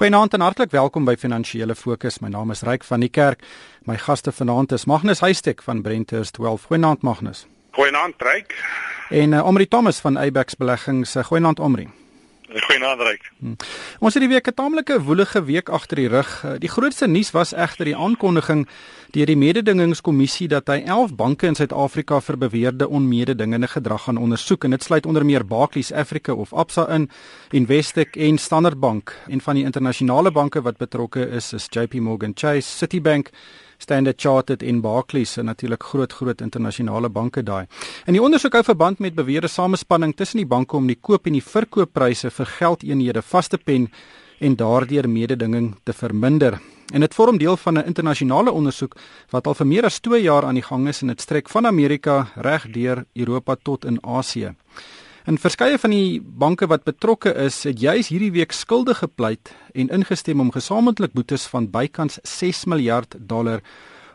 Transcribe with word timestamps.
Goeienaand 0.00 0.32
en 0.32 0.40
hartlik 0.40 0.70
welkom 0.72 1.04
by 1.04 1.12
Finansiële 1.20 1.74
Fokus. 1.76 2.22
My 2.24 2.30
naam 2.32 2.48
is 2.54 2.62
Ryk 2.64 2.86
van 2.88 3.02
die 3.04 3.10
Kerk. 3.12 3.42
My 3.84 3.98
gaste 4.00 4.32
vanaand 4.32 4.72
is 4.72 4.86
Magnus 4.88 5.20
Huystek 5.20 5.60
van 5.62 5.82
Brenters 5.84 6.30
12. 6.30 6.62
Goeienaand 6.70 7.02
Magnus. 7.04 7.42
Goeienaand 7.76 8.14
Ryk. 8.24 8.54
En 9.10 9.36
uh, 9.36 9.44
Omri 9.46 9.68
Thomas 9.68 10.00
van 10.00 10.16
Abex 10.18 10.56
Beleggings. 10.56 11.16
Uh, 11.16 11.24
Goeienaand 11.24 11.60
Omri. 11.60 11.84
Goeienaand 12.50 13.00
Ryk. 13.00 13.30
Hmm. 13.38 13.56
Ons 14.02 14.16
het 14.16 14.22
die 14.24 14.30
week 14.30 14.48
'n 14.48 14.54
taamlike 14.54 15.02
woelige 15.02 15.44
week 15.44 15.68
agter 15.68 15.96
die 15.96 16.08
rug. 16.08 16.44
Die 16.58 16.68
grootste 16.68 17.06
nuus 17.06 17.30
was 17.30 17.52
egter 17.52 17.84
die 17.84 17.96
aankondiging 17.96 18.66
deur 19.10 19.26
die 19.26 19.36
mededingingskommissie 19.36 20.48
dat 20.48 20.66
hy 20.66 20.82
11 20.86 21.14
banke 21.14 21.46
in 21.46 21.54
Suid-Afrika 21.54 22.20
vir 22.20 22.38
beweerde 22.38 22.88
onmededingende 22.88 23.68
gedrag 23.68 24.02
gaan 24.02 24.16
ondersoek 24.16 24.64
en 24.64 24.70
dit 24.70 24.82
sluit 24.82 25.06
onder 25.06 25.24
meer 25.24 25.46
Barclays 25.46 25.92
Africa 25.92 26.32
of 26.32 26.52
Absa 26.52 26.88
in, 26.88 27.10
Investec 27.50 28.16
en 28.16 28.38
Standard 28.38 28.80
Bank 28.80 29.16
en 29.28 29.40
van 29.40 29.54
die 29.54 29.64
internasionale 29.64 30.30
banke 30.30 30.62
wat 30.62 30.76
betrokke 30.76 31.28
is 31.28 31.52
is 31.52 31.66
JP 31.70 31.94
Morgan 31.94 32.32
Chase, 32.34 32.76
Citibank 32.76 33.30
Standard 33.80 34.20
Chartered 34.20 34.62
en 34.62 34.80
Barclays 34.84 35.36
en 35.40 35.48
natuurlik 35.48 35.82
groot 35.82 36.12
groot 36.12 36.40
internasionale 36.40 37.08
banke 37.08 37.42
daai. 37.42 37.66
En 38.06 38.16
die 38.16 38.22
ondersoek 38.22 38.58
hou 38.58 38.64
verband 38.64 39.00
met 39.00 39.16
beweerde 39.16 39.48
samespanning 39.48 40.14
tussen 40.16 40.42
die 40.42 40.48
banke 40.48 40.76
om 40.76 40.86
die 40.86 40.98
koop 41.00 41.26
en 41.26 41.38
die 41.38 41.44
verkooppryse 41.44 42.30
vir 42.30 42.52
geldeenhede 42.58 43.22
vas 43.22 43.48
te 43.48 43.58
pen 43.58 43.88
en 44.40 44.56
daardeur 44.56 45.08
mededinging 45.08 45.74
te 45.84 45.92
verminder. 45.92 46.58
En 46.92 47.00
dit 47.00 47.14
vorm 47.14 47.38
deel 47.38 47.56
van 47.56 47.78
'n 47.78 47.86
internasionale 47.86 48.52
ondersoek 48.52 48.96
wat 49.30 49.46
al 49.46 49.54
vir 49.54 49.66
meer 49.66 49.84
as 49.84 50.00
2 50.00 50.22
jaar 50.22 50.44
aan 50.44 50.54
die 50.54 50.68
gang 50.68 50.88
is 50.88 51.02
en 51.02 51.08
dit 51.08 51.20
strek 51.20 51.48
van 51.48 51.66
Amerika 51.66 52.28
reg 52.36 52.70
deur 52.70 53.04
Europa 53.14 53.56
tot 53.62 53.84
in 53.84 53.98
Asië. 54.04 54.54
En 55.30 55.36
verskeie 55.38 55.78
van 55.78 55.92
die 55.94 56.18
banke 56.18 56.66
wat 56.66 56.82
betrokke 56.82 57.30
is, 57.38 57.60
het 57.62 57.78
juis 57.78 58.08
hierdie 58.10 58.32
week 58.34 58.50
skuldig 58.50 58.98
gepleit 58.98 59.52
en 59.78 59.92
ingestem 59.94 60.40
om 60.42 60.48
gesamentlik 60.50 61.12
boetes 61.14 61.44
van 61.52 61.68
bykans 61.70 62.18
6 62.26 62.64
miljard 62.72 63.14
dollar 63.30 63.60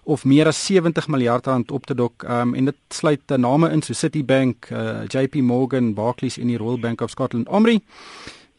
of 0.04 0.26
meer 0.28 0.50
as 0.52 0.60
70 0.66 1.08
miljard 1.08 1.48
rand 1.48 1.72
op 1.72 1.86
te 1.88 1.96
dok. 1.96 2.26
Um, 2.28 2.52
en 2.60 2.68
dit 2.68 2.80
sluit 2.92 3.32
name 3.38 3.70
in 3.72 3.82
so 3.82 3.96
Citibank, 3.96 4.68
uh, 4.76 5.06
JP 5.08 5.40
Morgan, 5.40 5.94
Barclays 5.96 6.36
en 6.38 6.52
die 6.52 6.60
Royal 6.60 6.84
Bank 6.84 7.02
of 7.02 7.16
Scotland. 7.16 7.48
Omri 7.48 7.80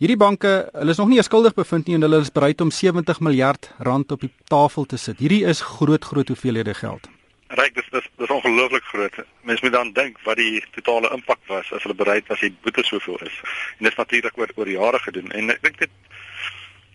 Hierdie 0.00 0.16
banke, 0.16 0.54
hulle 0.72 0.92
is 0.92 0.98
nog 1.00 1.08
nie 1.12 1.22
skuldig 1.24 1.54
bevind 1.56 1.86
nie 1.88 1.96
en 1.96 2.08
hulle 2.08 2.22
is 2.24 2.32
bereid 2.32 2.60
om 2.60 2.72
70 2.72 3.20
miljard 3.20 3.68
rand 3.84 4.12
op 4.12 4.24
die 4.24 4.32
tafel 4.48 4.88
te 4.88 4.96
sit. 4.96 5.20
Hierdie 5.20 5.44
is 5.44 5.60
groot 5.76 6.04
groot 6.04 6.32
hoeveelhede 6.32 6.74
geld. 6.76 7.08
Ryk, 7.48 7.74
dis 7.74 7.88
dis 7.90 8.06
dis 8.18 8.30
ongelooflik 8.30 8.84
groot. 8.84 9.14
Mens 9.46 9.60
moet 9.60 9.72
dan 9.72 9.92
dink 9.92 10.18
wat 10.26 10.36
die 10.36 10.64
totale 10.74 11.10
impak 11.14 11.38
was 11.46 11.72
as 11.72 11.82
hulle 11.82 11.94
bereid 11.94 12.26
was 12.26 12.40
die 12.42 12.54
boete 12.62 12.82
soveel 12.82 13.20
is. 13.22 13.36
En 13.78 13.86
dit 13.86 13.92
is 13.92 13.98
natuurlik 13.98 14.38
oor 14.38 14.50
oor 14.54 14.68
jare 14.68 14.98
gedoen 14.98 15.30
en 15.30 15.54
ek 15.54 15.62
dink 15.62 15.78
dit 15.78 15.92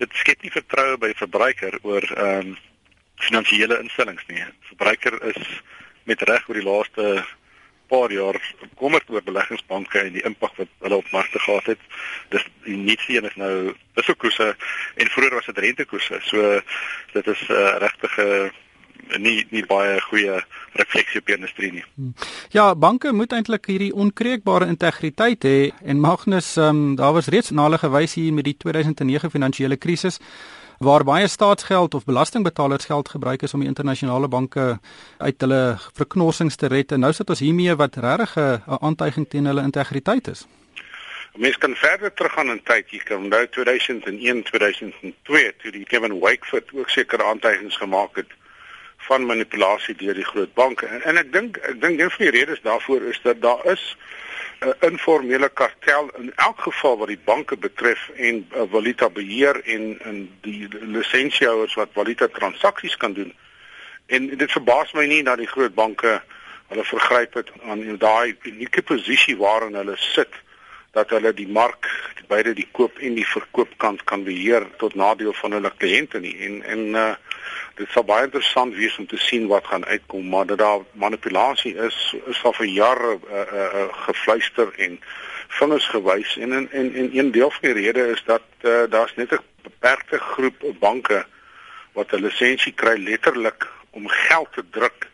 dit 0.02 0.18
skep 0.18 0.42
nie 0.42 0.52
vertroue 0.52 0.98
by 0.98 1.14
verbruiker 1.16 1.78
oor 1.82 2.08
ehm 2.18 2.52
um, 2.52 2.58
finansiële 3.22 3.78
instellings 3.80 4.24
nie. 4.28 4.44
Verbruiker 4.72 5.20
is 5.30 5.42
met 6.10 6.24
reg 6.26 6.48
oor 6.50 6.58
die 6.58 6.66
laaste 6.66 7.06
paar 7.92 8.12
jaar 8.12 8.40
bekommerd 8.60 9.10
oor 9.14 9.24
beleggingsbanke 9.24 10.00
en 10.00 10.16
die 10.16 10.24
impak 10.26 10.56
wat 10.58 10.72
hulle 10.80 11.00
op 11.04 11.12
markte 11.12 11.40
gehad 11.40 11.70
het. 11.76 11.84
Dis 12.34 12.48
die 12.66 12.80
nuutste 12.80 13.14
een 13.14 13.30
is 13.30 13.38
nou 13.40 13.54
wisselkoerse 14.00 14.50
en 14.96 15.14
vroeër 15.16 15.38
was 15.38 15.50
dit 15.52 15.64
rentekoerse. 15.68 16.20
So 16.28 16.60
dit 17.14 17.28
is 17.36 17.48
'n 17.48 17.54
uh, 17.54 17.68
eh, 17.68 17.78
regtige 17.86 18.52
nie 19.18 19.46
nie 19.50 19.66
baie 19.66 20.00
goeie 20.02 20.40
refleksie 20.80 21.20
op 21.20 21.26
die 21.26 21.36
industrie 21.36 21.72
nie. 21.72 21.84
Hmm. 21.96 22.14
Ja, 22.52 22.76
banke 22.76 23.12
moet 23.14 23.34
eintlik 23.34 23.66
hierdie 23.66 23.94
onkreukbare 23.94 24.68
integriteit 24.72 25.44
hê 25.44 25.72
en 25.84 26.00
Magnus, 26.00 26.56
um, 26.58 26.96
daar 26.96 27.14
was 27.14 27.28
reeds 27.28 27.52
na 27.52 27.68
hulle 27.68 27.82
gewys 27.82 28.16
hier 28.16 28.34
met 28.34 28.48
die 28.48 28.58
2009 28.58 29.32
finansiële 29.32 29.78
krisis 29.78 30.20
waar 30.82 31.04
baie 31.06 31.28
staatsgeld 31.28 31.94
of 31.94 32.06
belastingbetaalersgeld 32.06 33.10
gebruik 33.10 33.42
is 33.42 33.54
om 33.54 33.62
die 33.62 33.70
internasionale 33.70 34.28
banke 34.28 34.80
uit 35.18 35.44
hulle 35.46 35.78
verknorsings 35.94 36.58
te 36.58 36.72
red 36.74 36.92
en 36.92 37.06
nou 37.06 37.14
sit 37.14 37.30
ons 37.30 37.44
hiermee 37.44 37.76
wat 37.76 38.00
regtig 38.02 38.34
'n 38.38 38.82
aantuiging 38.82 39.30
teen 39.30 39.46
hulle 39.46 39.62
integriteit 39.62 40.28
is. 40.28 40.48
Mens 41.36 41.58
kan 41.58 41.76
verder 41.76 42.14
teruggaan 42.14 42.50
in 42.50 42.64
tyd. 42.64 42.90
Jy 42.90 43.00
kan 43.04 43.24
onthou 43.24 43.48
2001, 43.48 44.44
2002 44.44 45.54
toe 45.62 45.72
die 45.72 45.86
Kevin 45.86 46.20
Wakeford 46.20 46.74
ook 46.74 46.90
sekere 46.90 47.24
aantuigings 47.24 47.78
gemaak 47.78 48.16
het 48.16 48.28
van 49.08 49.26
manipulasie 49.26 49.96
deur 49.96 50.14
die 50.14 50.26
groot 50.26 50.54
banke. 50.54 50.86
En, 50.86 51.04
en 51.04 51.18
ek 51.22 51.32
dink 51.34 51.58
ek 51.58 51.82
dink 51.82 52.00
een 52.00 52.12
van 52.12 52.26
die 52.26 52.34
redes 52.38 52.62
daarvoor 52.62 53.08
is 53.12 53.20
dat 53.24 53.42
daar 53.42 53.66
is 53.72 53.98
'n 54.62 54.74
informele 54.80 55.50
kartel 55.50 56.10
in 56.18 56.32
elk 56.36 56.62
geval 56.62 56.98
wat 56.98 57.08
die 57.08 57.24
banke 57.26 57.58
betref 57.58 58.10
en 58.16 58.48
uh, 58.56 58.62
valuta 58.72 59.10
beheer 59.10 59.62
en 59.66 59.98
en 60.04 60.30
die 60.42 60.68
lisensiehouers 60.70 61.74
wat 61.74 61.90
valuta 61.94 62.28
transaksies 62.28 62.98
kan 62.98 63.14
doen. 63.14 63.34
En 64.06 64.38
dit 64.38 64.52
verbaas 64.52 64.92
my 64.94 65.06
nie 65.06 65.24
dat 65.24 65.38
die 65.38 65.50
groot 65.50 65.74
banke 65.74 66.22
hulle 66.68 66.84
vergryp 66.84 67.34
het 67.34 67.50
aan 67.66 67.98
daai 67.98 68.36
unieke 68.44 68.82
posisie 68.82 69.38
waarin 69.38 69.76
hulle 69.76 69.98
sit 69.98 70.34
dat 70.92 71.10
hulle 71.10 71.34
die 71.34 71.48
mark 71.48 71.88
beide 72.32 72.54
die 72.56 72.68
koop 72.72 73.00
en 73.00 73.16
die 73.18 73.28
verkoopkant 73.28 74.04
kan 74.04 74.24
beheer 74.24 74.68
tot 74.78 74.96
nadeel 74.96 75.34
van 75.42 75.58
hulle 75.58 75.72
kliënte 75.84 76.20
nie 76.24 76.36
en 76.48 76.62
en 76.76 76.84
uh, 76.96 77.12
dit 77.82 77.90
sal 77.94 78.06
baie 78.06 78.28
interessant 78.28 78.76
wees 78.78 78.98
om 79.02 79.08
te 79.10 79.18
sien 79.18 79.48
wat 79.50 79.66
gaan 79.66 79.86
uitkom 79.86 80.30
maar 80.30 80.46
dat 80.46 80.62
daar 80.62 80.86
manipulasie 81.04 81.74
is 81.88 81.98
is 82.34 82.44
al 82.44 82.54
vir 82.54 82.70
jare 82.70 83.12
uh, 83.18 83.42
uh, 83.42 83.68
uh, 83.82 83.88
gefluister 84.06 84.74
en 84.86 85.00
vingers 85.60 85.88
gewys. 85.94 86.38
En 86.38 86.54
en 86.54 86.72
en, 86.72 86.94
en 86.94 87.18
een 87.18 87.32
deel 87.32 87.52
van 87.52 87.62
die 87.62 87.74
rede 87.74 88.08
is 88.08 88.24
dat 88.26 88.42
uh, 88.62 88.84
daar's 88.90 89.16
net 89.16 89.32
'n 89.32 89.40
beperkte 89.64 90.18
groep 90.18 90.64
banke 90.80 91.26
wat 91.94 92.12
'n 92.12 92.24
lisensie 92.28 92.74
kry 92.74 92.96
letterlik 92.98 93.68
om 93.90 94.08
geld 94.08 94.54
te 94.54 94.64
druk 94.70 95.10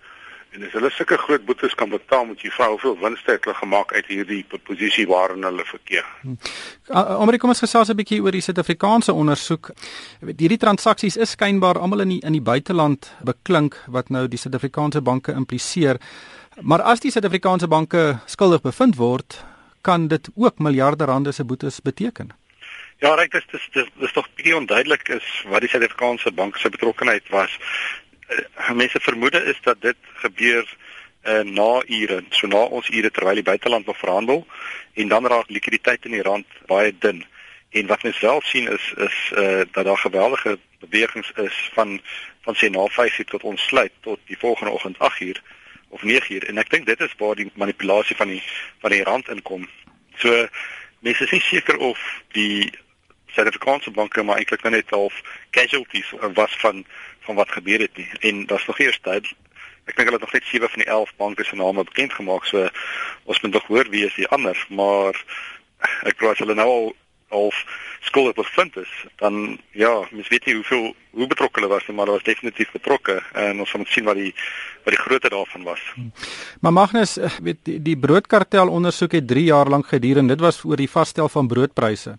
En 0.56 0.64
as 0.64 0.72
hulle 0.72 0.90
sulke 0.96 1.18
groot 1.18 1.44
boetes 1.46 1.76
kan 1.76 1.90
betaal, 1.92 2.26
moet 2.26 2.42
jy 2.42 2.50
vra 2.56 2.70
hoeveel 2.72 2.96
wins 3.02 3.24
het 3.28 3.44
hulle 3.46 3.56
gemaak 3.58 3.92
uit 3.94 4.08
hierdie 4.10 4.40
posisie 4.70 5.08
waarin 5.10 5.44
hulle 5.44 5.66
verkeer. 5.68 6.08
Amerika 6.90 7.44
kom 7.44 7.54
ons 7.54 7.64
gesels 7.66 7.90
'n 7.90 8.00
bietjie 8.00 8.22
oor 8.24 8.32
die 8.32 8.42
Suid-Afrikaanse 8.42 9.14
ondersoek. 9.14 9.72
Hierdie 10.22 10.58
transaksies 10.58 11.18
is 11.18 11.36
skynbaar 11.36 11.80
almal 11.80 12.00
in 12.00 12.10
die 12.10 12.22
in 12.24 12.34
die 12.34 12.42
buiteland 12.42 13.12
beklink 13.24 13.76
wat 13.88 14.10
nou 14.10 14.28
die 14.28 14.38
Suid-Afrikaanse 14.38 15.02
banke 15.02 15.32
impliseer. 15.32 15.98
Maar 16.62 16.82
as 16.82 17.00
die 17.00 17.12
Suid-Afrikaanse 17.12 17.68
banke 17.68 18.20
skuldig 18.26 18.62
bevind 18.62 18.96
word, 18.96 19.44
kan 19.82 20.08
dit 20.08 20.30
ook 20.36 20.60
miljarde 20.60 21.06
rande 21.06 21.32
se 21.32 21.44
boetes 21.44 21.82
beteken. 21.82 22.32
Ja, 22.98 23.16
reg, 23.16 23.30
dit 23.30 23.44
is 23.52 23.70
dit 23.72 23.90
is 24.00 24.12
tog 24.12 24.28
baie 24.36 24.56
onduidelik 24.56 25.08
is 25.10 25.46
wat 25.52 25.62
die 25.62 25.70
Suid-Afrikaanse 25.70 26.32
banke 26.32 26.60
se 26.60 26.70
betrokkeheid 26.70 27.30
was 27.30 27.60
mense 28.74 29.00
vermoede 29.00 29.44
is 29.44 29.60
dat 29.62 29.82
dit 29.82 29.96
gebeur 30.14 30.76
uh, 31.24 31.40
na 31.40 31.84
ure, 31.88 32.24
so 32.30 32.48
na 32.48 32.64
ons 32.64 32.90
ure 32.90 33.12
terwyl 33.12 33.40
die 33.40 33.44
buiteland 33.44 33.86
nog 33.86 33.98
verhandel 33.98 34.46
en 34.94 35.08
dan 35.08 35.28
raak 35.28 35.50
likwiditeit 35.50 36.06
in 36.06 36.12
die 36.12 36.22
rand 36.22 36.48
baie 36.66 36.94
dun. 37.00 37.26
En 37.70 37.88
wat 37.88 38.04
mens 38.04 38.20
wel 38.20 38.42
sien 38.44 38.72
is 38.72 38.94
is 38.98 39.18
uh, 39.34 39.62
dat 39.72 39.86
daar 39.86 39.98
geweldige 39.98 40.60
bewegings 40.80 41.32
is 41.36 41.70
van 41.74 42.02
van 42.42 42.56
sê 42.56 42.70
na 42.70 42.86
5 42.88 43.20
uur 43.20 43.26
tot 43.26 43.44
ons 43.44 43.66
sluit 43.66 43.92
tot 44.02 44.20
die 44.26 44.38
volgende 44.38 44.72
oggend 44.72 45.00
8 45.00 45.20
uur 45.20 45.42
of 45.90 46.04
9 46.04 46.34
uur 46.34 46.48
en 46.48 46.58
ek 46.58 46.70
dink 46.70 46.86
dit 46.86 47.00
is 47.00 47.16
waar 47.18 47.36
die 47.36 47.52
manipulasie 47.56 48.16
van 48.16 48.28
die 48.28 48.44
van 48.80 48.92
die 48.92 49.04
rand 49.04 49.30
inkom. 49.30 49.68
So 50.16 50.48
mense 51.00 51.24
is 51.24 51.32
nie 51.32 51.44
seker 51.44 51.78
of 51.78 52.00
die 52.32 52.72
Suid-Afrikaanse 53.36 53.92
banke 53.92 54.24
maar 54.24 54.40
eintlik 54.40 54.64
net 54.64 54.90
half 54.90 55.22
casualties 55.52 56.14
was 56.34 56.56
van 56.64 56.86
van 57.28 57.40
wat 57.40 57.52
gebeur 57.52 57.84
het 57.84 57.98
nie. 58.00 58.08
En 58.30 58.46
daar's 58.50 58.68
nog 58.68 58.80
eers 58.80 59.00
tyd. 59.04 59.28
Ek 59.88 59.96
dink 59.96 60.08
hulle 60.10 60.20
het 60.20 60.26
nog 60.26 60.36
net 60.36 60.48
7 60.52 60.70
van 60.70 60.84
die 60.84 60.92
11 60.92 61.14
banke 61.20 61.44
se 61.48 61.56
name 61.56 61.84
bekend 61.88 62.14
gemaak. 62.14 62.48
So 62.48 62.70
ons 63.24 63.42
moet 63.42 63.54
nog 63.54 63.68
hoor 63.68 63.90
wie 63.92 64.06
is 64.08 64.16
die 64.16 64.28
ander, 64.28 64.58
maar 64.70 65.20
ek 66.10 66.18
glo 66.18 66.32
as 66.32 66.42
hulle 66.44 66.58
nou 66.58 66.72
al 67.30 67.52
skool 68.08 68.30
het 68.30 68.38
bevind 68.38 68.78
is, 68.80 68.92
dan 69.20 69.58
ja, 69.76 69.92
mens 70.12 70.30
weet 70.32 70.46
nie 70.46 70.56
hoeveel 70.56 70.86
hoe 71.18 71.28
betrokke 71.28 71.60
hulle 71.60 71.72
was 71.74 71.88
nie, 71.88 71.96
maar 71.96 72.08
hulle 72.08 72.20
was 72.20 72.28
definitief 72.28 72.72
betrokke 72.72 73.18
en 73.34 73.60
ons 73.60 73.74
moet 73.74 73.92
sien 73.92 74.08
wat 74.08 74.20
die 74.20 74.32
wat 74.86 74.96
die 74.96 75.02
grootte 75.02 75.32
daarvan 75.34 75.66
was. 75.68 75.82
Maar 76.64 76.74
Magnus, 76.74 77.18
eh, 77.18 77.40
weet 77.44 77.60
die, 77.68 77.82
die 77.84 77.98
broodkartel 78.00 78.72
ondersoek 78.72 79.18
het 79.20 79.28
3 79.28 79.44
jaar 79.50 79.68
lank 79.68 79.92
geduur 79.92 80.22
en 80.24 80.32
dit 80.32 80.40
was 80.40 80.64
oor 80.64 80.80
die 80.80 80.92
vasstel 80.92 81.28
van 81.30 81.48
broodpryse. 81.52 82.16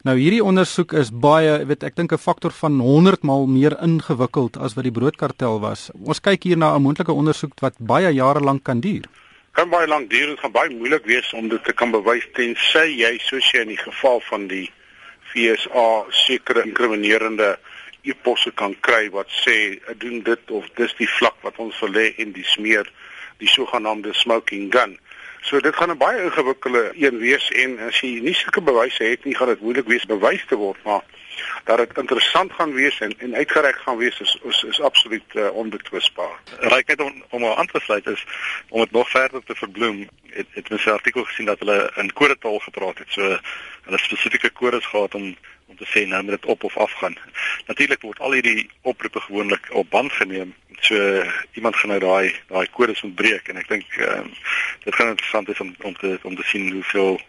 Nou 0.00 0.14
hierdie 0.16 0.40
ondersoek 0.40 0.94
is 0.96 1.10
baie, 1.12 1.58
weet 1.68 1.82
ek 1.84 1.96
dink 1.98 2.12
'n 2.16 2.18
faktor 2.18 2.54
van 2.56 2.78
100 2.80 3.22
maal 3.22 3.44
meer 3.46 3.76
ingewikkeld 3.84 4.56
as 4.56 4.72
wat 4.74 4.84
die 4.88 4.96
broodkartel 4.98 5.60
was. 5.60 5.90
Ons 5.92 6.20
kyk 6.20 6.42
hier 6.42 6.56
na 6.56 6.72
'n 6.74 6.82
moontlike 6.82 7.12
ondersoek 7.12 7.52
wat 7.60 7.76
baie 7.78 8.08
jare 8.08 8.40
lank 8.40 8.64
kan 8.64 8.80
duur. 8.80 9.04
Kan 9.52 9.68
baie 9.68 9.86
lank 9.86 10.08
duur 10.10 10.30
en 10.30 10.38
gaan 10.38 10.52
baie 10.52 10.70
moeilik 10.70 11.04
wees 11.04 11.32
om 11.32 11.48
dit 11.48 11.64
te 11.64 11.72
kan 11.72 11.90
bewys 11.90 12.24
tensy 12.32 12.86
jy 12.96 13.18
soos 13.18 13.50
jy 13.52 13.60
in 13.60 13.68
die 13.68 13.84
geval 13.84 14.20
van 14.20 14.46
die 14.48 14.70
FSA 15.34 16.04
sekere 16.10 16.64
inkriminerende 16.64 17.58
eposse 18.02 18.50
kan 18.54 18.74
kry 18.80 19.10
wat 19.10 19.28
sê 19.28 19.78
doen 19.98 20.22
dit 20.22 20.50
of 20.50 20.64
dis 20.76 20.94
die 20.96 21.08
vlak 21.18 21.36
wat 21.42 21.58
ons 21.58 21.80
wil 21.80 21.92
hê 21.92 22.14
en 22.18 22.32
die 22.32 22.44
smeer 22.44 22.88
die 23.38 23.48
sogenaamde 23.48 24.14
smoking 24.14 24.72
gun. 24.72 24.98
So 25.40 25.60
dit 25.60 25.76
gaan 25.76 25.90
'n 25.90 25.96
baie 25.96 26.22
ingewikkelde 26.22 26.92
een 26.94 27.18
wees 27.18 27.50
en 27.50 27.78
as 27.78 28.00
jy 28.00 28.20
nie 28.20 28.34
sulke 28.34 28.60
bewyse 28.60 29.04
het 29.04 29.24
nie, 29.24 29.34
gaan 29.34 29.48
dit 29.48 29.60
moeilik 29.60 29.86
wees 29.86 30.04
bewys 30.04 30.44
te 30.46 30.56
word, 30.56 30.82
maar 30.84 31.02
dat 31.64 31.78
dit 31.78 31.98
interessant 31.98 32.52
gaan 32.52 32.72
wees 32.72 33.00
en 33.00 33.14
en 33.18 33.34
uitgereik 33.34 33.76
gaan 33.76 33.96
wees 33.96 34.20
is 34.20 34.38
is, 34.42 34.62
is 34.62 34.80
absoluut 34.80 35.34
uh, 35.34 35.50
onbetwisbaar. 35.52 36.40
Raai 36.58 36.82
net 36.86 37.00
om 37.00 37.24
om 37.28 37.44
aan 37.44 37.66
te 37.66 37.80
sluit 37.80 38.06
is 38.06 38.24
om 38.68 38.80
dit 38.80 38.90
nog 38.90 39.10
verder 39.10 39.42
te 39.44 39.54
verbloem. 39.54 40.08
Het 40.30 40.46
het 40.50 40.68
mens 40.68 40.84
'n 40.84 40.90
artikel 40.90 41.24
gesien 41.24 41.46
dat 41.46 41.58
hulle 41.58 41.92
in 41.96 42.12
kodetaal 42.12 42.58
gepraat 42.58 42.98
het. 42.98 43.08
So 43.08 43.38
hulle 43.84 43.98
spesifieke 43.98 44.50
kodes 44.50 44.86
gehad 44.86 45.14
om 45.14 45.36
om 45.70 45.76
te 45.78 45.88
sê 45.88 46.04
nou 46.08 46.22
moet 46.22 46.36
dit 46.36 46.50
op 46.50 46.64
of 46.64 46.76
af 46.76 46.92
gaan. 47.00 47.16
Natuurlik 47.70 48.02
word 48.02 48.20
al 48.20 48.36
hierdie 48.38 48.68
oproepe 48.82 49.20
gewoonlik 49.20 49.70
op 49.70 49.90
band 49.90 50.12
geneem. 50.12 50.54
So 50.80 50.96
iemand 51.54 51.76
gaan 51.76 51.94
nou 51.94 52.00
daai 52.00 52.34
daai 52.48 52.66
kodes 52.76 53.02
moet 53.06 53.14
breek 53.14 53.48
en 53.48 53.62
ek 53.62 53.68
dink 53.68 53.98
ehm 53.98 54.26
um, 54.26 54.32
dit 54.84 54.94
gaan 54.94 55.14
interessant 55.14 55.48
is 55.48 55.60
om 55.60 55.74
om 55.80 55.96
te 55.96 56.18
om 56.22 56.36
te 56.36 56.46
sien 56.52 56.72
hoeveel 56.72 57.20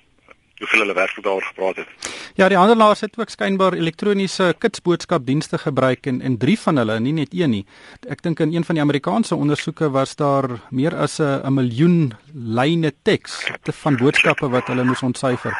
hoeveel 0.61 0.83
hulle 0.83 0.93
werklik 0.93 1.25
daaroor 1.25 1.43
gepraat 1.43 1.75
het. 1.75 1.87
Ja, 2.35 2.47
die 2.47 2.57
handelaars 2.57 3.01
het 3.01 3.17
ook 3.19 3.29
skynbaar 3.29 3.73
elektroniese 3.73 4.53
kitsboodskapdienste 4.57 5.57
gebruik 5.57 6.05
en 6.05 6.21
en 6.21 6.37
drie 6.37 6.57
van 6.59 6.77
hulle, 6.77 6.99
nie 6.99 7.13
net 7.13 7.33
een 7.33 7.49
nie. 7.49 7.65
Ek 8.07 8.21
dink 8.21 8.39
in 8.39 8.53
een 8.53 8.65
van 8.65 8.77
die 8.77 8.83
Amerikaanse 8.83 9.35
ondersoeke 9.35 9.89
was 9.89 10.15
daar 10.15 10.49
meer 10.69 10.95
as 10.95 11.19
'n 11.19 11.53
miljoen 11.53 12.13
lyne 12.33 12.93
teks 13.03 13.45
te 13.63 13.71
van 13.71 13.97
boodskappe 13.97 14.49
wat 14.49 14.67
hulle 14.67 14.83
moes 14.83 15.01
ontsyfer. 15.01 15.57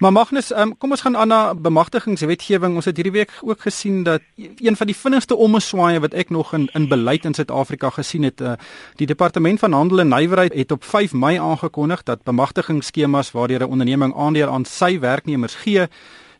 Maar 0.00 0.12
Magnus, 0.12 0.48
um, 0.56 0.70
kom 0.80 0.94
ons 0.96 1.02
gaan 1.04 1.16
aan 1.16 1.28
na 1.28 1.54
bemagtigingswetgewing. 1.54 2.72
Ons 2.74 2.86
het 2.88 2.96
hierdie 2.96 3.12
week 3.12 3.34
ook 3.44 3.60
gesien 3.60 3.98
dat 4.02 4.22
een 4.56 4.76
van 4.76 4.88
die 4.88 4.96
vinnigste 4.96 5.36
ommeswaaye 5.36 6.00
wat 6.00 6.14
ek 6.16 6.30
nog 6.32 6.54
in 6.56 6.70
in 6.72 6.86
beleid 6.88 7.26
in 7.28 7.36
Suid-Afrika 7.36 7.90
gesien 7.92 8.24
het, 8.24 8.40
uh, 8.40 8.54
die 8.96 9.06
Departement 9.06 9.60
van 9.60 9.76
Handel 9.76 10.00
en 10.00 10.08
Nywerheid 10.08 10.56
het 10.56 10.72
op 10.72 10.84
5 10.84 11.12
Mei 11.12 11.36
aangekondig 11.36 12.02
dat 12.02 12.24
bemagtigingsskemas 12.24 13.30
waardeur 13.36 13.60
'n 13.60 13.70
onderneming 13.76 14.16
aandeel 14.16 14.48
aan 14.48 14.64
sy 14.64 14.98
werknemers 14.98 15.54
gee, 15.54 15.86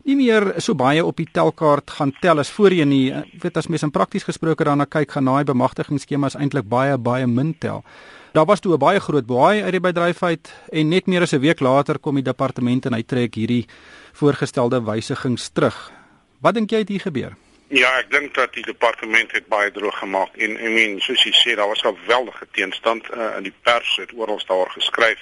nie 0.03 0.15
meer 0.15 0.53
so 0.57 0.73
baie 0.73 1.05
op 1.05 1.17
die 1.17 1.29
telkaart 1.31 1.91
gaan 1.91 2.13
tel 2.21 2.39
as 2.39 2.49
voorheen 2.49 2.89
nie. 2.89 3.13
Ek 3.13 3.43
weet 3.43 3.57
as 3.57 3.67
mens 3.67 3.83
in 3.83 3.91
prakties 3.91 4.23
gesproke 4.23 4.63
daarna 4.63 4.85
kyk, 4.85 5.11
gaan 5.11 5.25
daai 5.25 5.43
bemagtigingsskemas 5.43 6.35
eintlik 6.35 6.67
baie 6.69 6.97
baie 6.97 7.27
min 7.27 7.53
tel. 7.59 7.83
Daar 8.31 8.45
was 8.45 8.59
toe 8.59 8.73
'n 8.73 8.79
baie 8.79 8.99
groot 8.99 9.25
baai 9.25 9.63
uit 9.63 9.71
die 9.71 9.79
bedryf 9.79 10.23
uit 10.23 10.53
en 10.69 10.87
net 10.87 11.05
meer 11.05 11.21
as 11.21 11.33
'n 11.33 11.39
week 11.39 11.59
later 11.59 11.99
kom 11.99 12.15
die 12.15 12.23
departement 12.23 12.85
en 12.85 12.93
hy 12.93 13.03
trek 13.03 13.33
hierdie 13.35 13.67
voorgestelde 14.13 14.83
wysigings 14.83 15.49
terug. 15.49 15.91
Wat 16.39 16.53
dink 16.53 16.69
jy 16.69 16.77
het 16.77 16.87
hier 16.87 16.99
gebeur? 16.99 17.35
Ja, 17.67 17.99
ek 17.99 18.09
dink 18.11 18.33
dat 18.33 18.53
die 18.53 18.63
departement 18.63 19.31
het 19.31 19.47
baie 19.47 19.71
droog 19.71 19.97
gemaak 19.97 20.37
en 20.37 20.49
I 20.49 20.69
mean, 20.69 20.99
soos 20.99 21.23
jy 21.23 21.31
sê, 21.31 21.55
daar 21.55 21.67
was 21.67 21.83
'n 21.83 21.97
geweldige 22.03 22.47
teenstand 22.51 23.03
uh, 23.13 23.35
in 23.37 23.43
die 23.43 23.53
pers 23.61 23.95
het 23.95 24.13
oral 24.13 24.41
daar 24.47 24.69
geskryf. 24.69 25.19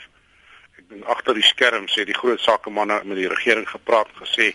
Ek 0.77 0.89
dink 0.89 1.03
agter 1.03 1.33
die 1.33 1.43
skerm 1.43 1.87
sê 1.87 2.05
die 2.05 2.19
groot 2.21 2.39
sakemanne 2.39 3.01
met 3.03 3.17
die 3.17 3.27
regering 3.27 3.69
gepraat 3.69 4.09
gesê 4.21 4.53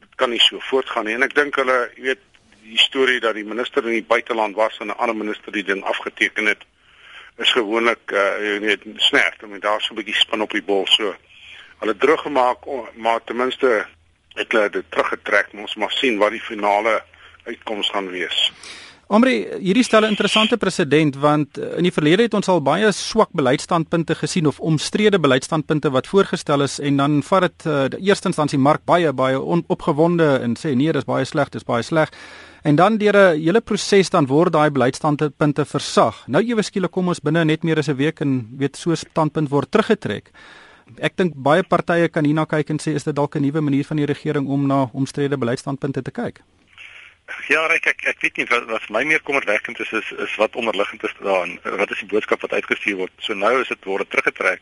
dit 0.00 0.14
kan 0.16 0.30
nie 0.30 0.40
so 0.40 0.58
voortgaan 0.60 1.04
nie 1.04 1.14
en 1.14 1.22
ek 1.22 1.34
dink 1.34 1.54
hulle, 1.54 1.90
jy 1.96 2.02
weet, 2.02 2.18
die 2.62 2.78
storie 2.78 3.20
dat 3.20 3.34
die 3.34 3.44
minister 3.44 3.84
in 3.84 3.92
die 3.92 4.08
buiteland 4.08 4.56
was 4.56 4.78
en 4.78 4.86
'n 4.86 4.98
ander 4.98 5.16
minister 5.16 5.52
die 5.52 5.64
ding 5.64 5.84
afgeteken 5.84 6.46
het 6.46 6.64
is 7.38 7.52
gewoonlik 7.52 8.12
uh 8.12 8.26
jy 8.40 8.60
weet 8.60 8.82
snert, 8.96 9.42
mean 9.42 9.60
daar's 9.60 9.86
so 9.86 9.94
'n 9.94 10.00
bietjie 10.00 10.14
spin 10.14 10.42
op 10.42 10.50
die 10.50 10.62
bol 10.62 10.86
so. 10.86 11.14
Hulle 11.80 11.96
droog 11.96 12.22
gemaak 12.22 12.64
maar 12.94 13.20
ten 13.24 13.36
minste 13.36 13.86
het 14.34 14.52
hulle 14.52 14.70
dit 14.70 14.84
teruggetrek. 14.90 15.48
Ons 15.52 15.76
mag 15.76 15.92
sien 15.92 16.18
wat 16.18 16.30
die 16.30 16.40
finale 16.40 17.02
uitkoms 17.44 17.90
gaan 17.90 18.10
wees. 18.10 18.52
Omri, 19.06 19.46
hierdie 19.62 19.84
stel 19.86 20.02
'n 20.02 20.10
interessante 20.10 20.56
presedent 20.56 21.16
want 21.16 21.58
eh, 21.58 21.76
in 21.78 21.82
die 21.86 21.92
verlede 21.92 22.22
het 22.22 22.34
ons 22.34 22.48
al 22.48 22.60
baie 22.60 22.90
swak 22.92 23.28
beleidsstandpunte 23.32 24.14
gesien 24.14 24.46
of 24.46 24.58
omstrede 24.58 25.20
beleidsstandpunte 25.20 25.90
wat 25.90 26.06
voorgestel 26.06 26.62
is 26.62 26.80
en 26.80 26.96
dan 26.96 27.22
vat 27.22 27.40
dit 27.40 27.66
uh, 27.66 27.84
die 27.88 28.02
eerste 28.08 28.26
instansie 28.26 28.58
mark 28.58 28.82
baie 28.84 29.12
baie 29.12 29.38
opgewonde 29.68 30.40
en 30.42 30.56
sê 30.58 30.74
nee, 30.74 30.92
dis 30.92 31.04
baie 31.04 31.24
sleg, 31.24 31.48
dis 31.48 31.62
baie 31.62 31.82
sleg. 31.82 32.10
En 32.66 32.74
dan 32.74 32.98
deur 32.98 33.16
'n 33.16 33.40
hele 33.46 33.60
proses 33.60 34.10
dan 34.10 34.26
word 34.26 34.52
daai 34.52 34.70
beleidsstandpunte 34.70 35.64
versag. 35.64 36.16
Nou 36.26 36.42
ewe 36.42 36.62
skielik 36.62 36.90
kom 36.90 37.08
ons 37.08 37.20
binne 37.20 37.44
net 37.44 37.62
meer 37.62 37.78
as 37.78 37.88
'n 37.88 37.96
week 37.96 38.20
en 38.20 38.48
weet 38.58 38.76
so 38.76 38.90
'n 38.90 38.96
standpunt 38.96 39.48
word 39.48 39.70
teruggetrek. 39.70 40.30
Ek 40.98 41.16
dink 41.16 41.32
baie 41.34 41.62
partye 41.62 42.08
kan 42.08 42.24
hierna 42.24 42.44
kyk 42.44 42.70
en 42.70 42.78
sê 42.78 42.94
is 42.94 43.04
dit 43.04 43.14
dalk 43.14 43.36
'n 43.36 43.42
nuwe 43.42 43.60
manier 43.60 43.84
van 43.84 43.96
die 43.96 44.06
regering 44.06 44.48
om 44.48 44.66
na 44.66 44.90
omstrede 44.92 45.38
beleidsstandpunte 45.38 46.02
te 46.02 46.10
kyk. 46.10 46.40
Ja, 47.48 47.66
ek 47.68 47.86
ek 47.86 48.00
ek 48.04 48.20
weet 48.20 48.36
nie 48.36 48.46
wat 48.46 48.64
wat 48.66 48.90
my 48.90 49.04
meer 49.04 49.22
kommerwekkend 49.22 49.80
is 49.80 49.92
is 49.92 50.12
is 50.18 50.36
wat 50.36 50.56
onderliggend 50.56 51.04
is 51.04 51.14
daarin. 51.22 51.60
Wat 51.62 51.90
is 51.90 51.98
die 51.98 52.08
boodskap 52.08 52.40
wat 52.40 52.52
uitgestuur 52.52 52.96
word? 52.96 53.12
So 53.18 53.34
nou 53.34 53.60
is 53.60 53.68
dit 53.68 53.84
word 53.84 54.10
teruggetrek. 54.10 54.60